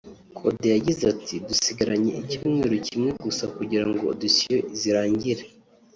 Kode 0.37 0.65
yagize 0.75 1.03
ati" 1.13 1.33
Dusigaranye 1.47 2.11
icyumweru 2.21 2.75
kimwe 2.87 3.09
gusa 3.25 3.43
kugirango 3.55 4.01
auditions 4.07 4.65
zirangire 4.79 5.43